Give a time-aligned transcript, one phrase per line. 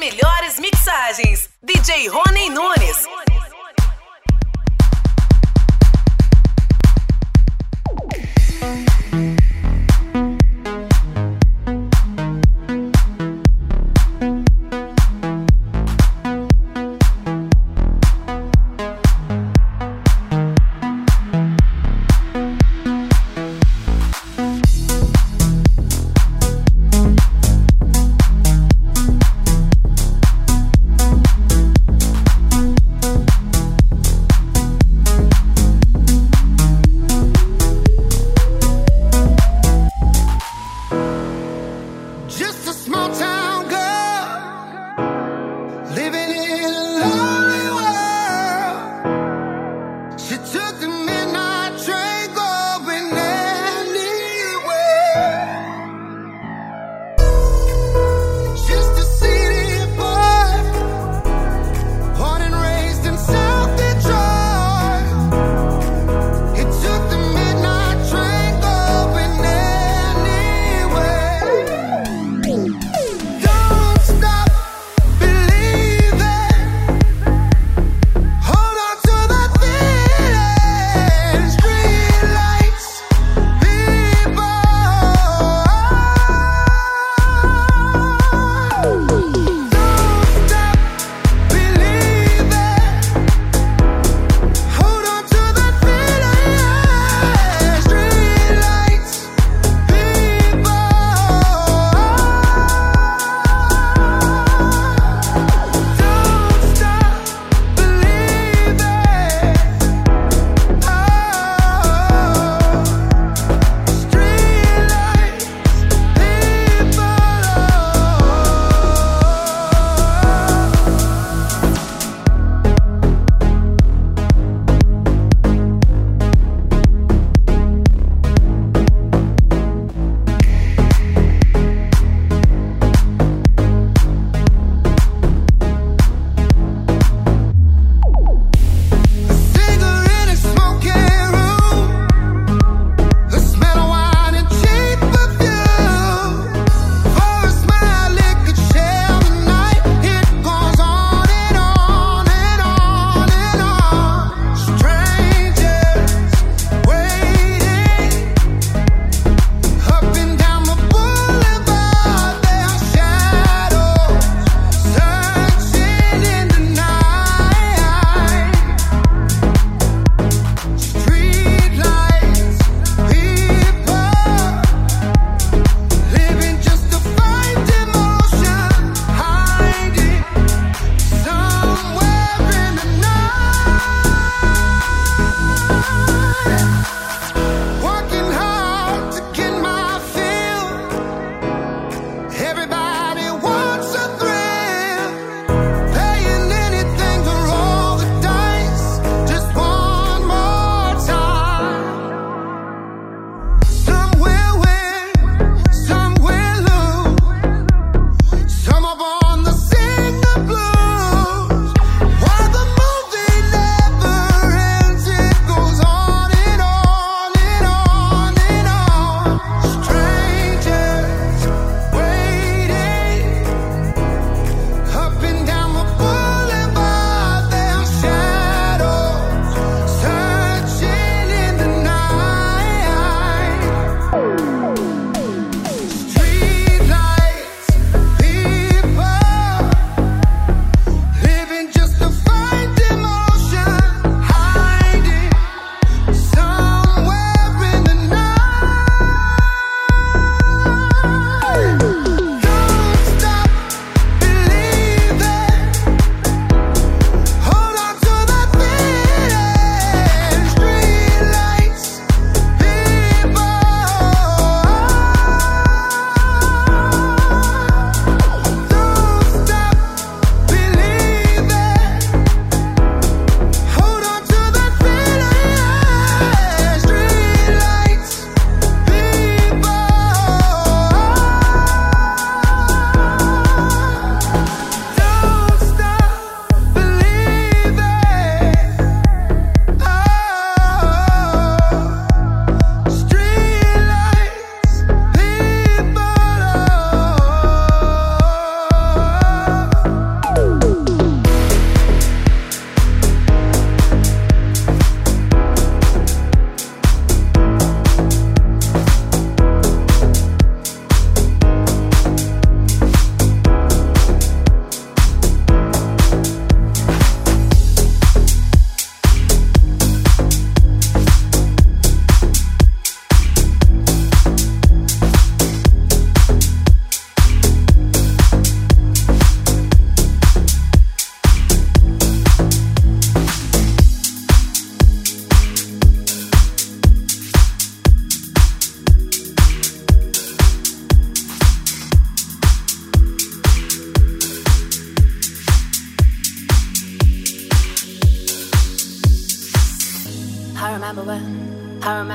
[0.00, 1.50] melhores mixagens.
[1.62, 3.29] DJ Rony Nunes.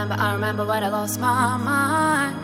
[0.06, 2.38] remember, I remember when I lost my mind.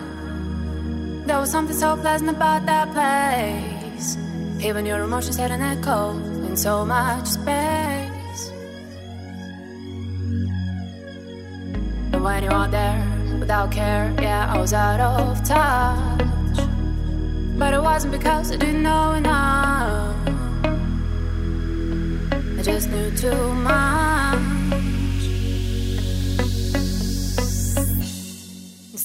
[1.27, 4.17] There was something so pleasant about that place.
[4.63, 6.17] Even your emotions had an echo
[6.47, 8.51] in so much space.
[12.13, 16.67] And when you were there without care, yeah, I was out of touch.
[17.59, 20.15] But it wasn't because I didn't know enough.
[22.57, 24.10] I just knew too much.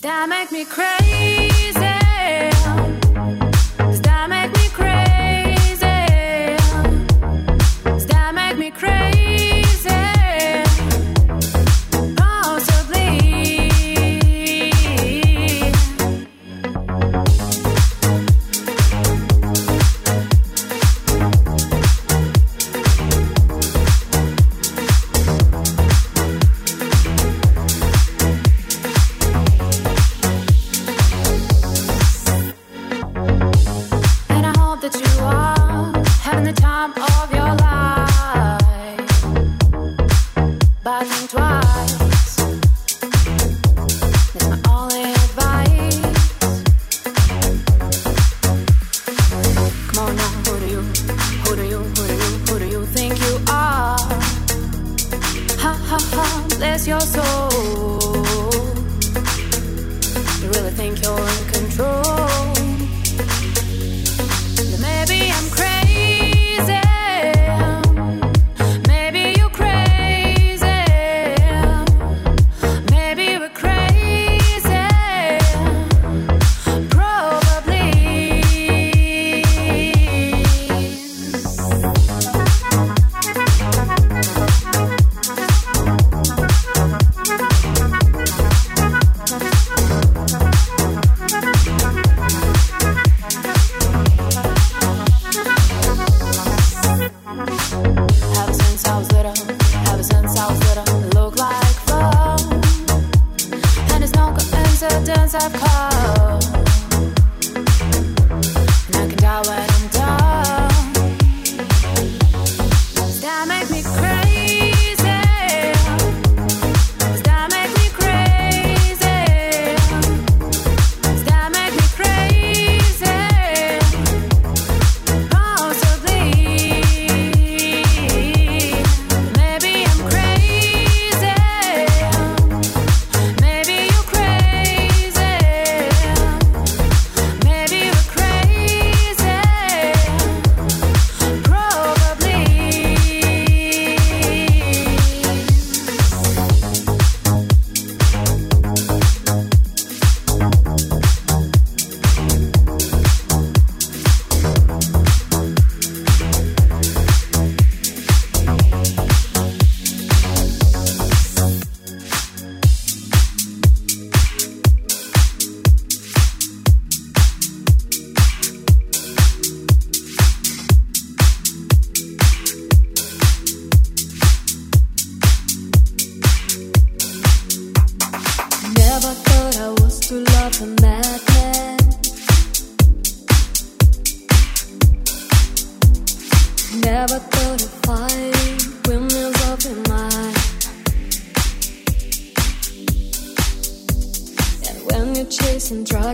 [0.07, 2.86] That make me crazy.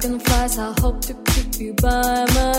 [0.02, 0.58] dragonflies.
[0.58, 2.51] I hope to keep you by my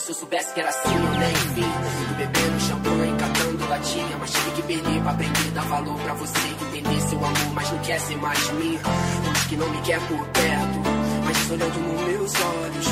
[0.00, 2.16] Se eu soubesse que era assim, eu nem vim.
[2.16, 4.16] Bebendo champanhe, catando latinha.
[4.18, 5.50] Mas tive que perder pra aprender.
[5.52, 8.80] Dar valor pra você entender seu amor, mas não quer ser mais minha.
[9.32, 10.80] Diz que não me quer por perto.
[11.24, 12.86] Mas olhando nos meus olhos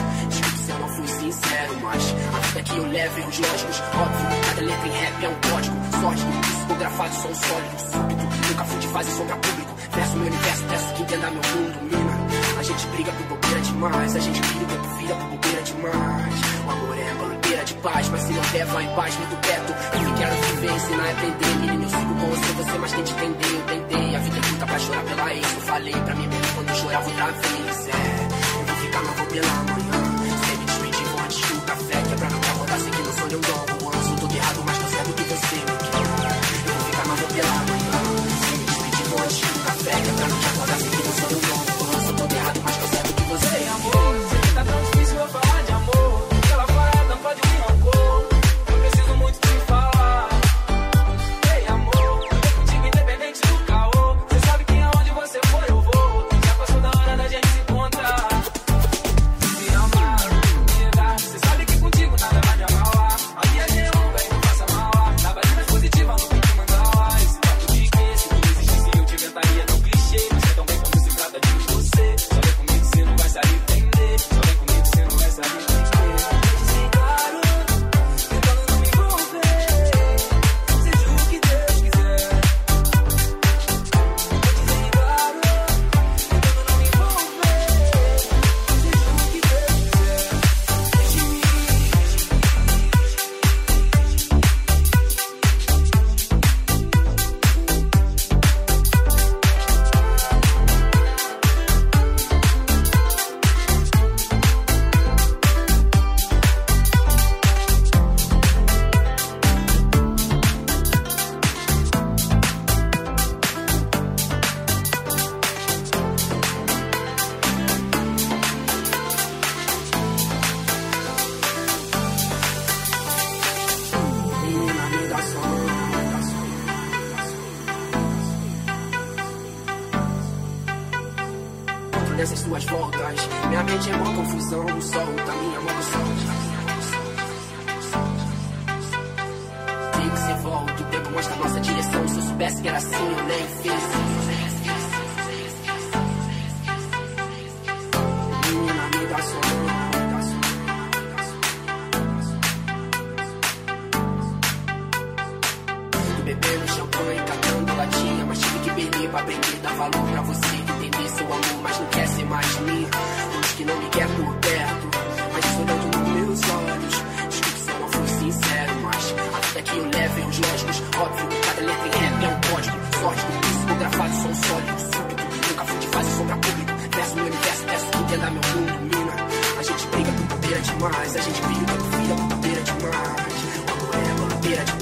[0.78, 4.40] eu não fui sincero, mas a vida que eu levo é os lógicos, óbvio.
[4.46, 8.48] Cada letra em rap é um código, Sorte, psicografado, sou um sólido, súbito.
[8.48, 12.58] Nunca fui de fase sombra público, verso meu universo, peço que entenda meu mundo, mina.
[12.58, 16.34] A gente briga por bobeira demais, a gente briga por vida por bobeira demais.
[16.66, 19.36] O amor é a bandeira de paz, mas se não der, vai em paz, muito
[19.40, 19.94] perto teto.
[19.94, 23.04] Eu me quero viver, ensinar e aprender, menino, eu sigo com você, você mais tem
[23.04, 24.16] de entender, eu tentei.
[24.16, 26.74] A vida é curta pra chorar pela ex, eu falei pra mim mesmo quando eu
[26.76, 28.58] chorava outra vez, é.
[28.58, 30.17] Eu vou ficar, novo pela manhã.
[35.38, 35.77] see me.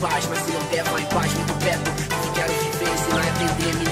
[0.01, 1.91] paz, mas se não der, vai em paz, muito perto.
[2.23, 3.86] Que quero viver, se não é atender, me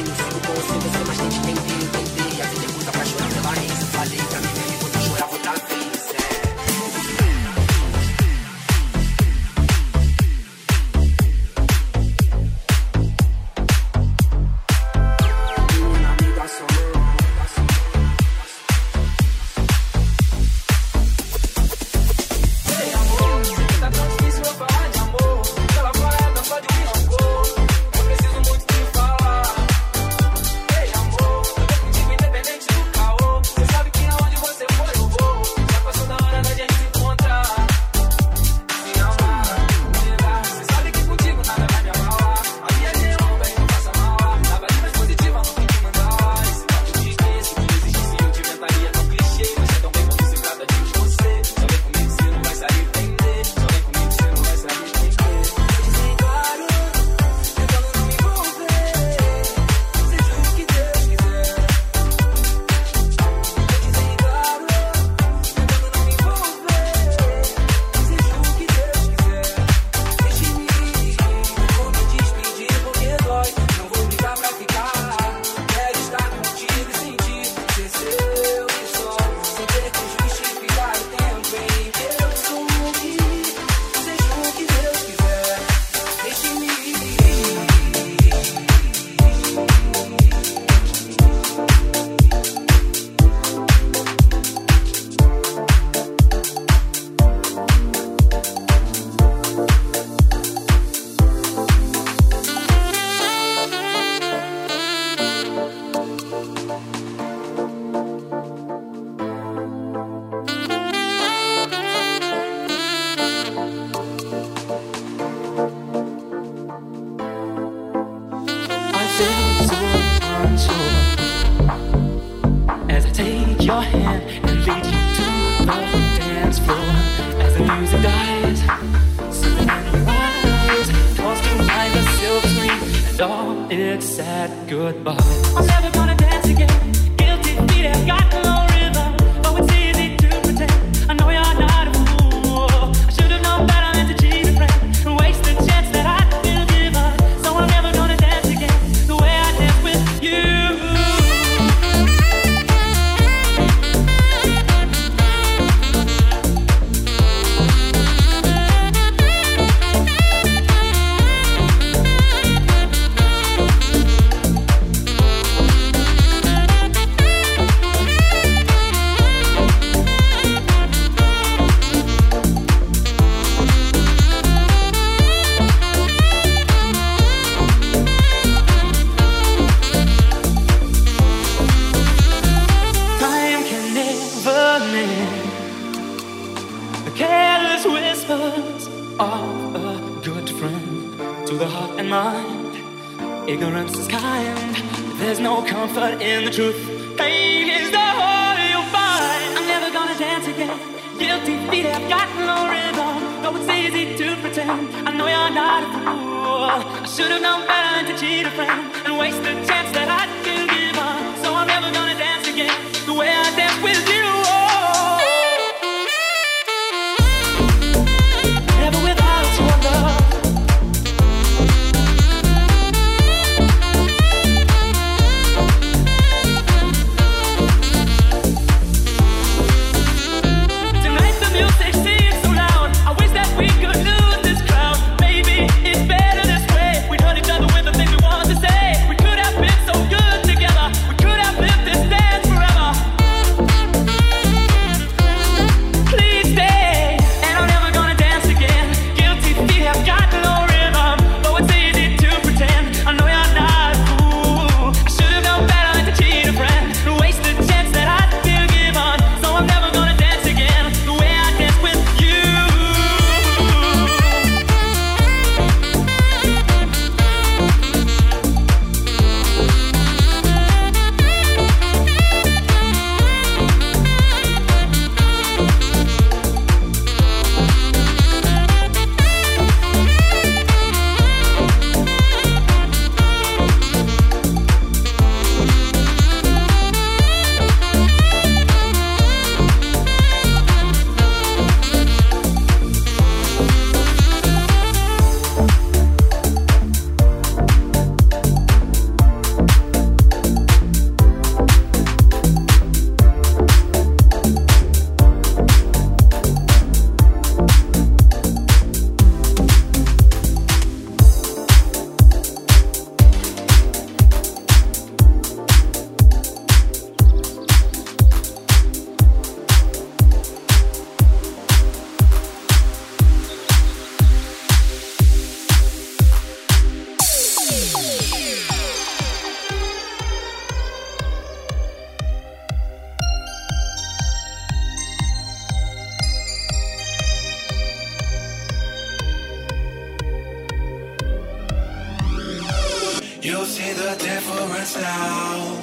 [343.65, 345.81] you'll see the difference now.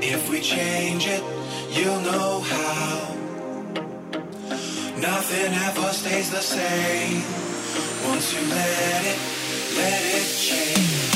[0.00, 1.22] If we change it,
[1.70, 3.14] you'll know how.
[4.96, 7.22] Nothing ever stays the same.
[8.08, 9.18] Once you let it,
[9.76, 11.09] let it change.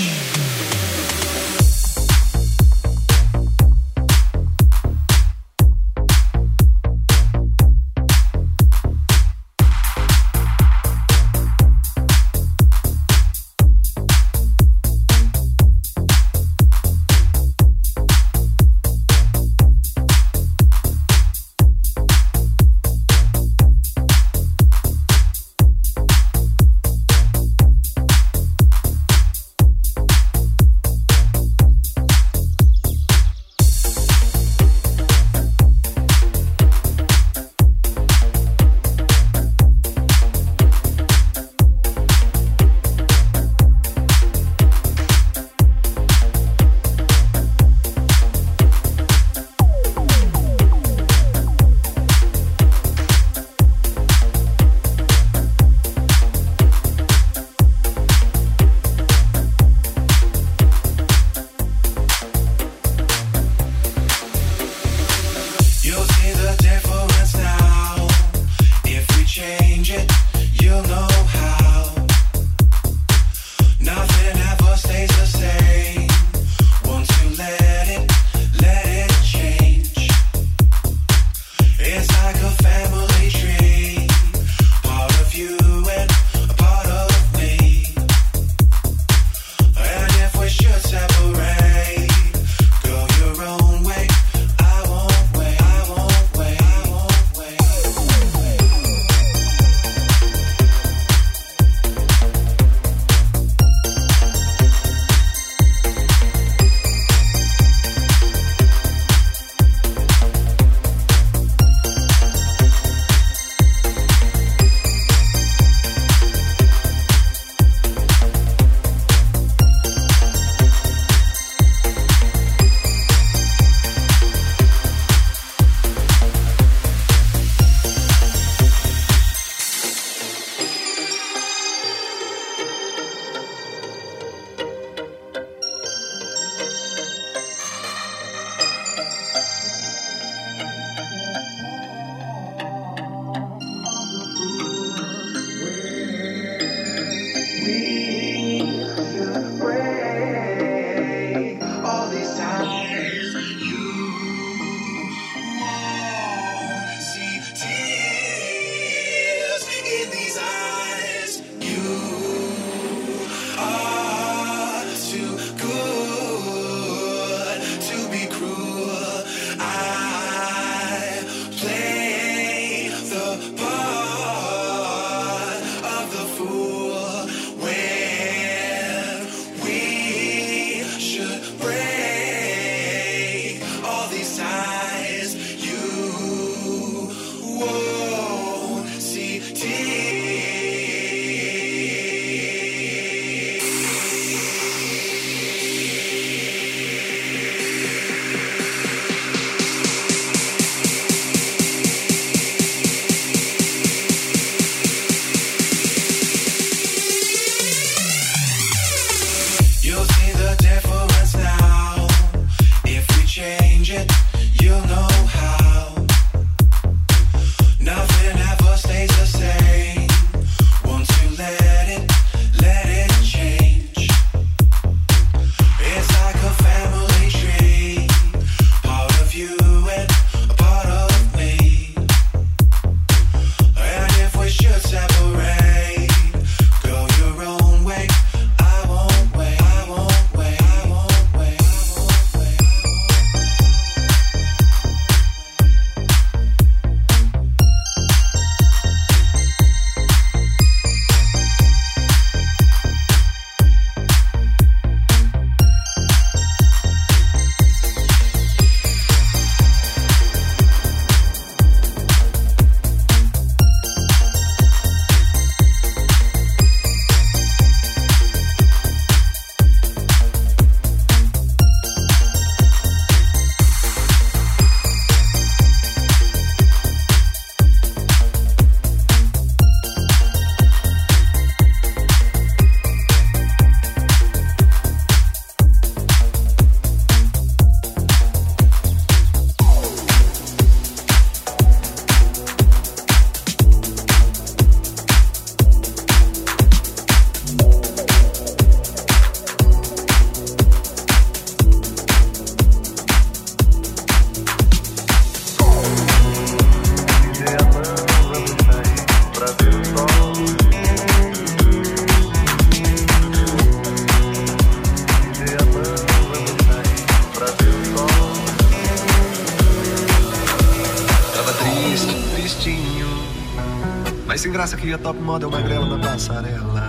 [324.44, 326.82] Sem graça que a top model magrela na passarela.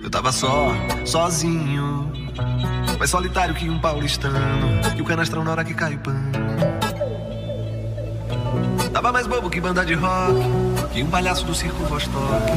[0.00, 0.68] Eu tava só,
[1.04, 2.12] sozinho.
[2.96, 4.38] Mais solitário que um paulistano.
[4.96, 6.30] E o canastrão na hora que cai o pano.
[8.92, 10.40] Tava mais bobo que banda de rock.
[10.92, 12.52] Que um palhaço do circo Vostok.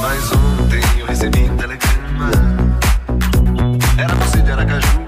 [0.00, 2.30] Mas ontem eu recebi um telegrama.
[3.98, 5.00] Era você de Aracaju,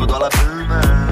[0.00, 1.07] ou do Alabama.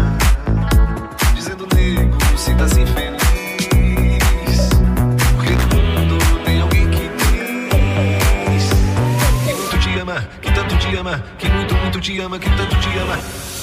[11.38, 13.55] Que muito, muito te ama, que tanto te ama.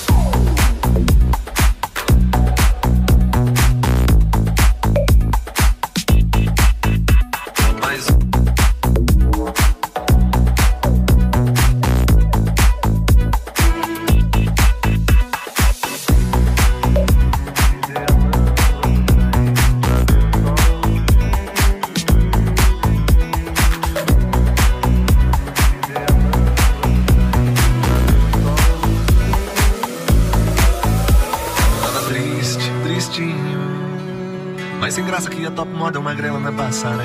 [35.84, 37.04] Graça que a top model magrela na passarela.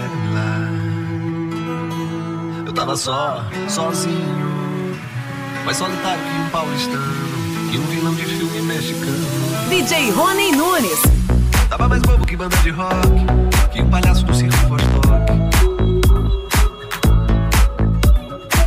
[2.67, 4.97] Eu tava só, sozinho.
[5.65, 7.29] Mais solitário que um paulistano.
[7.73, 9.27] E um vilão de filme mexicano.
[9.69, 11.03] DJ Rony Nunes.
[11.69, 13.09] Tava mais bobo que banda de rock.
[13.73, 15.33] Que um palhaço do circo Vostok.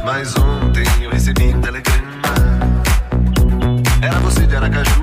[0.05, 2.01] Mas ontem eu recebi um telegrama.
[4.01, 5.00] Era você de Aracaju,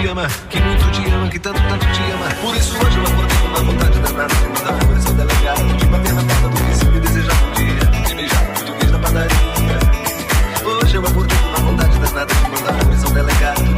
[0.00, 2.26] te ama, que muito te ama, que tanto, tanto te ama.
[2.42, 5.86] Por isso hoje eu acordei com uma vontade danada de mandar flores ao delegado, de
[5.86, 9.78] bater na porta do vizinho e desejar um dia, de beijar o português na padaria.
[10.64, 13.75] Hoje eu acordei com uma vontade danada de mandar flores ao delegado, de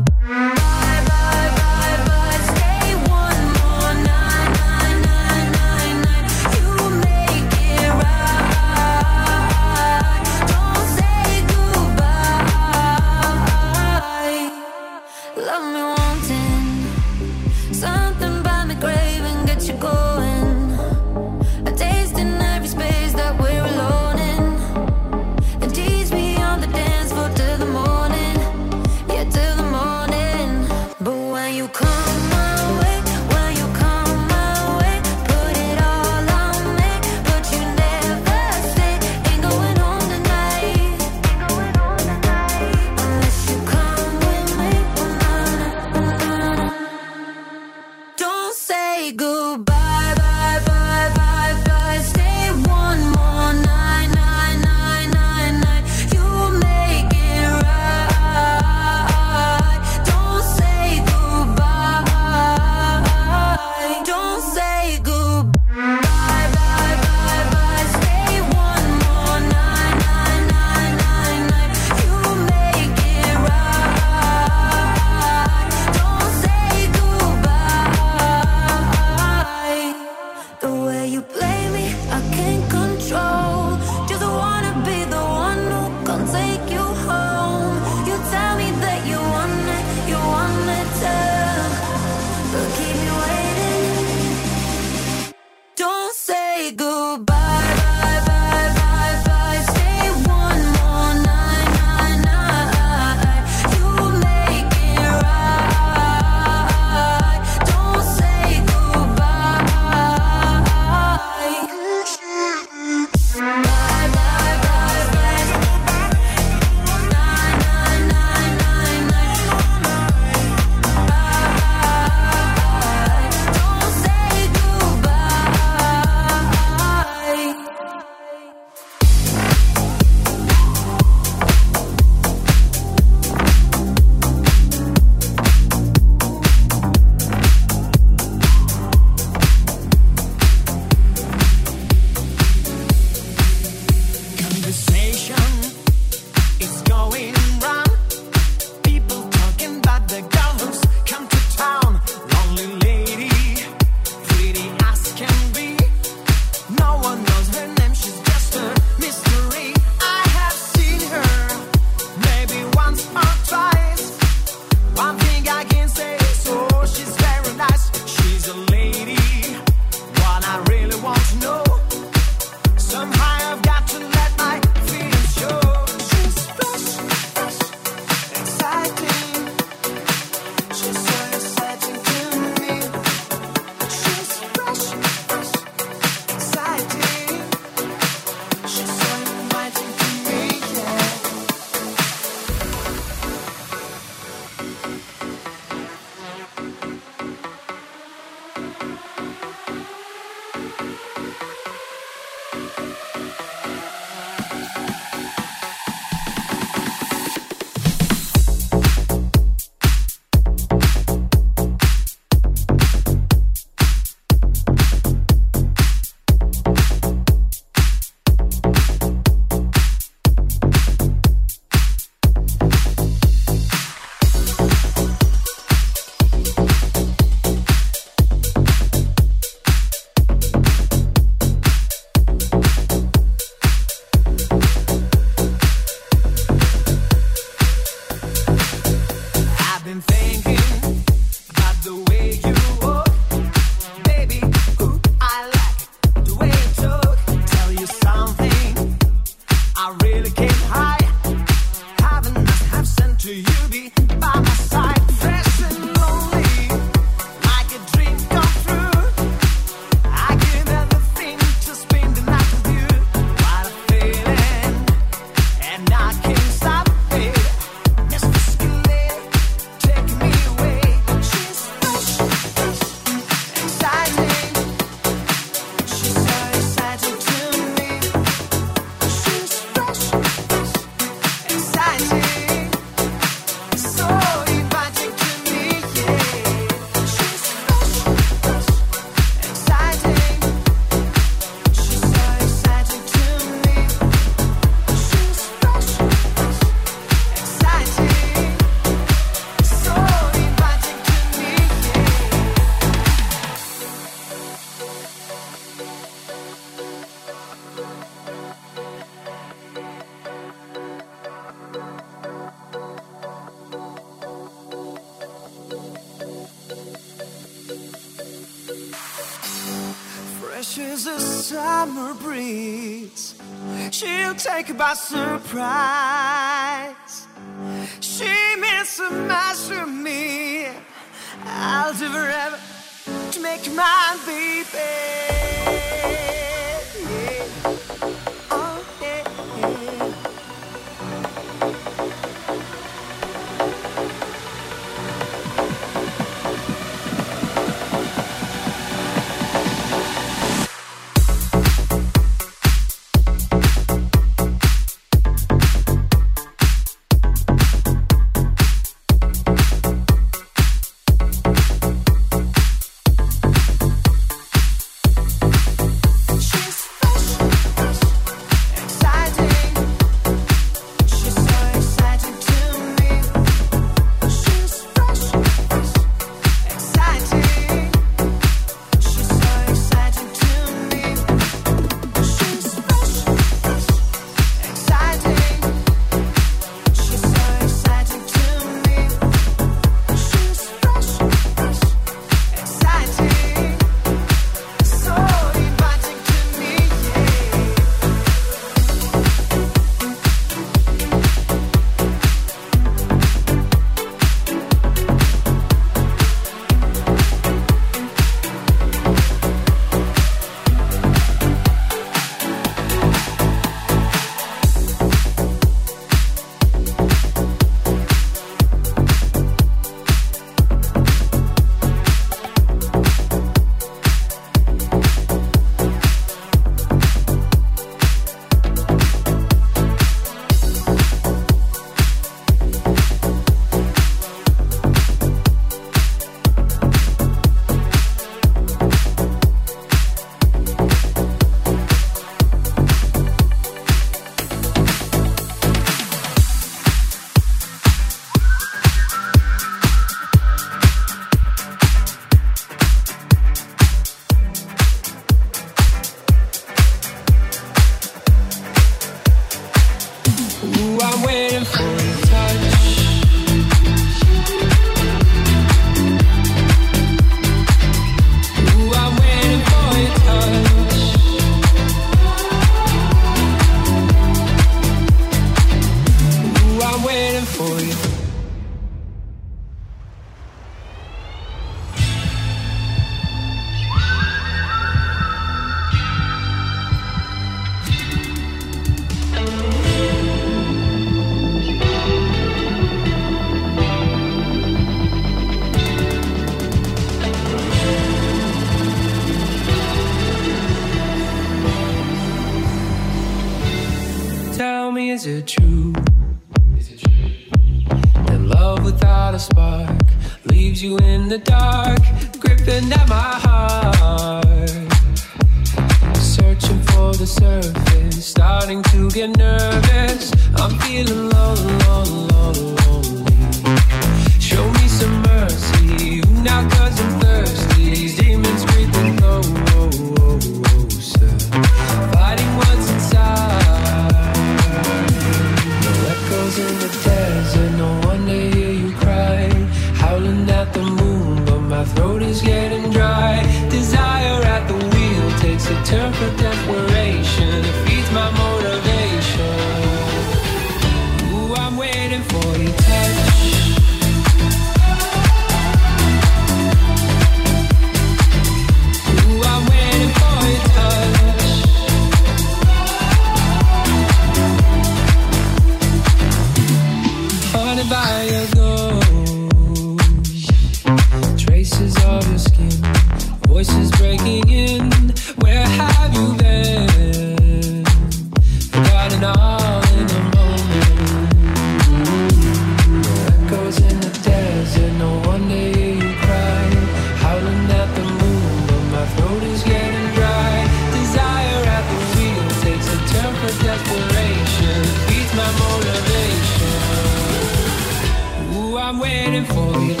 [599.45, 600.00] for the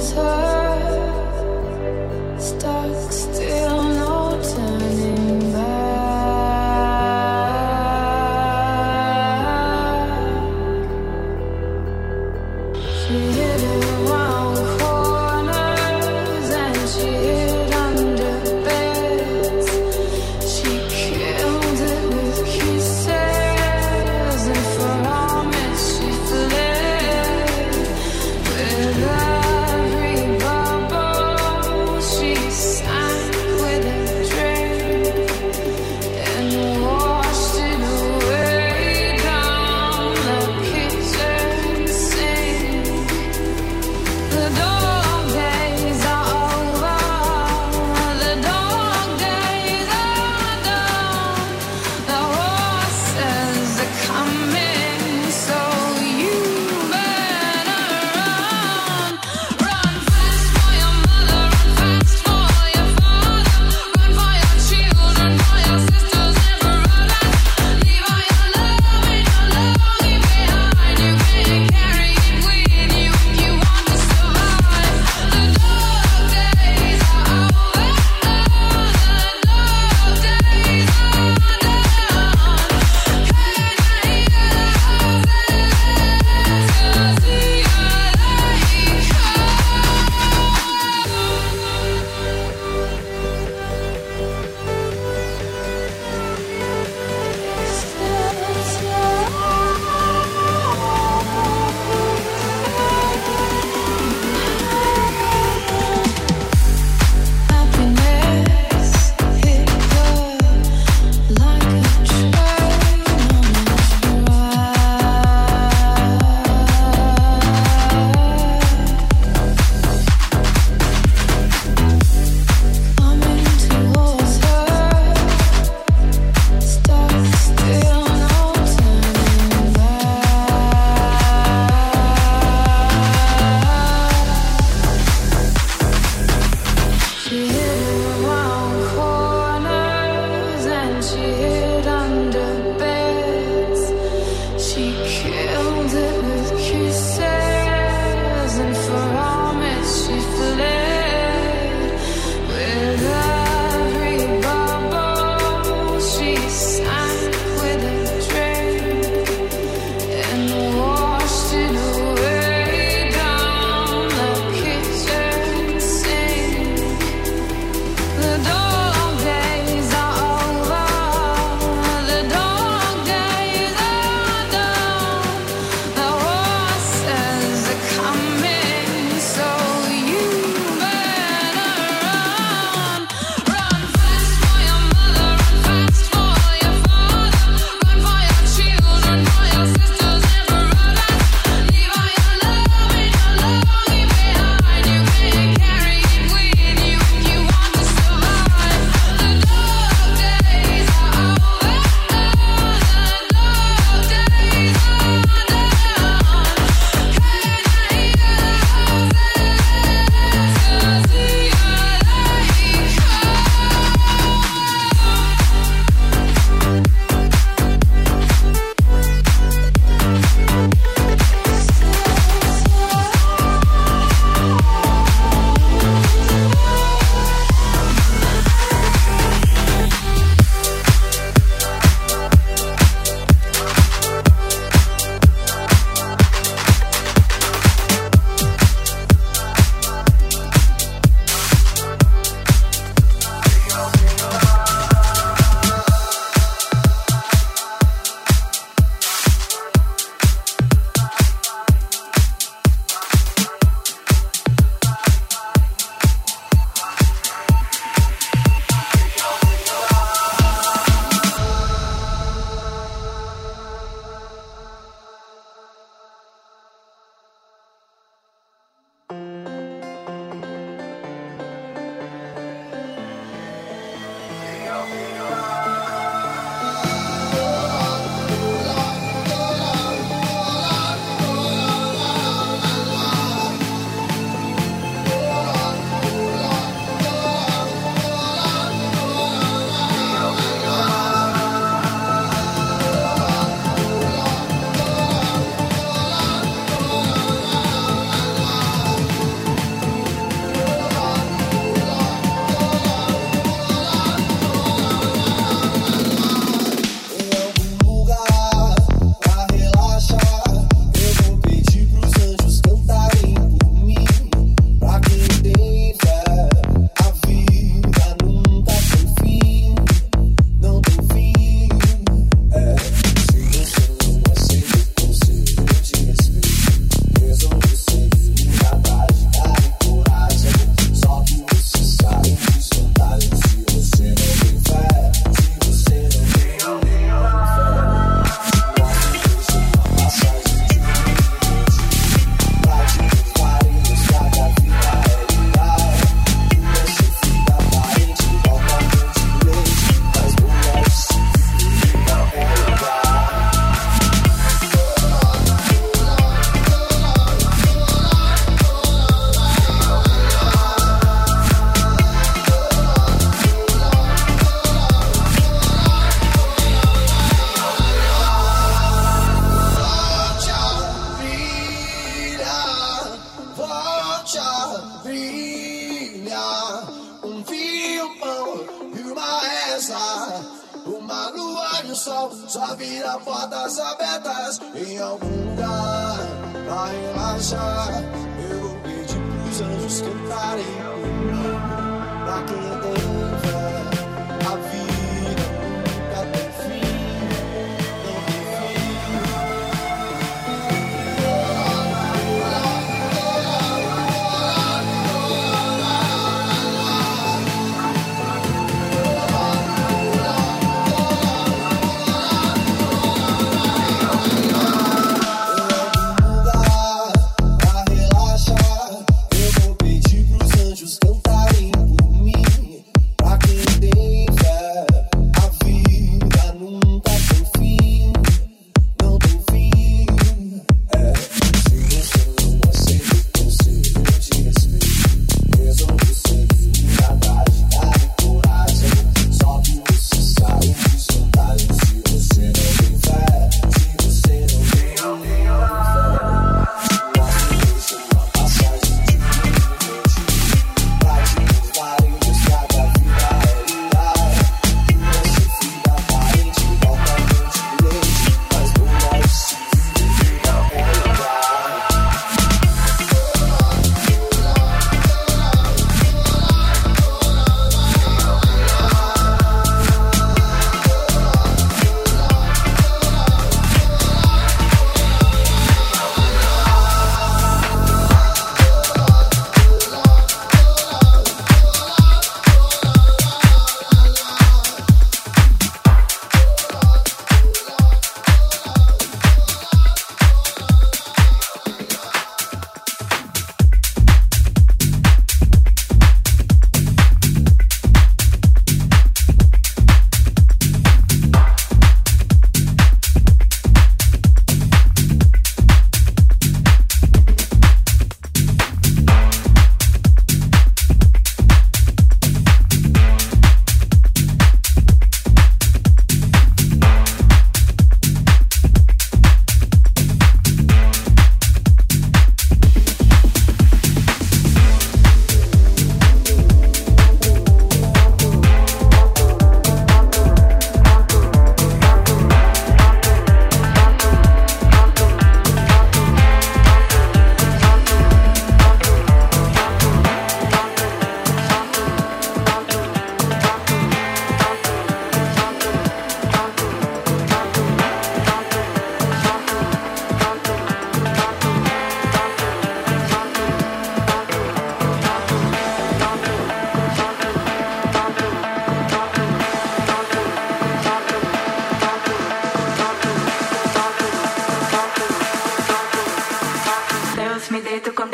[0.00, 0.49] with her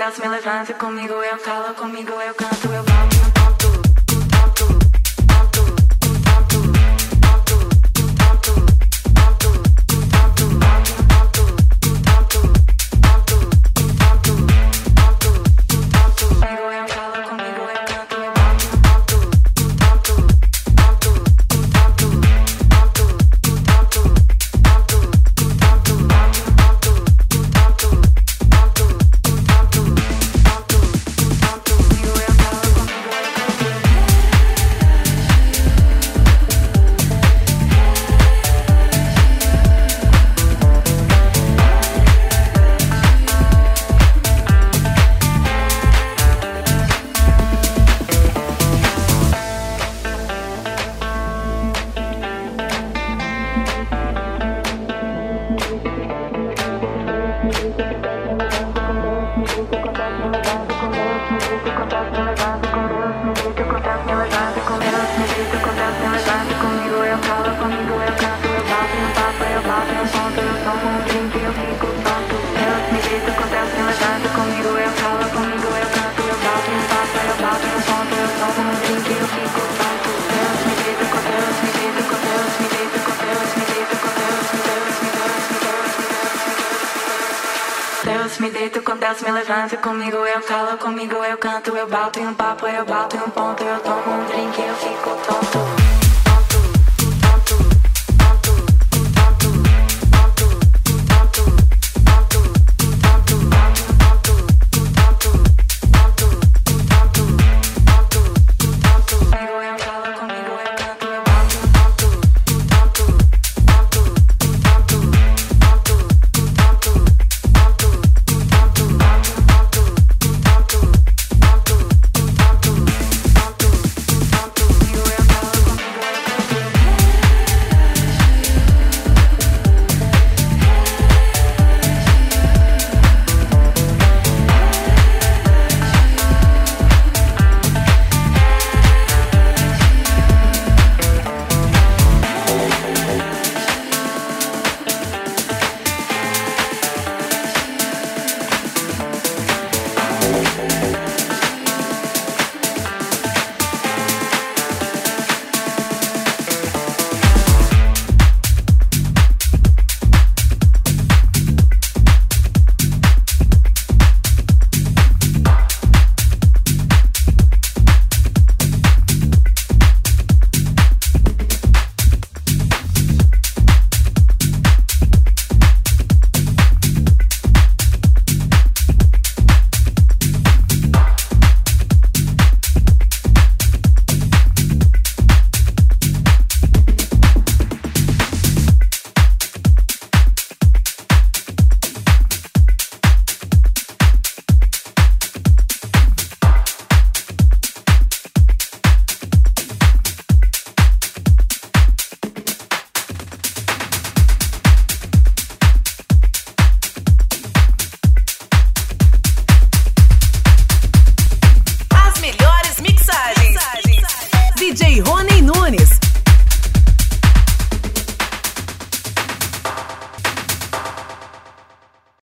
[0.07, 3.16] braço, me levanta comigo, eu calo comigo, eu canto, eu falo.